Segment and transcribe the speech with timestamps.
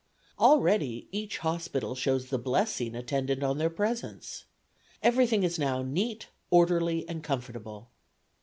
[0.39, 4.45] Already each hospital shows the blessing attendant on their presence.
[5.03, 7.91] Everything is now neat, orderly and comfortable.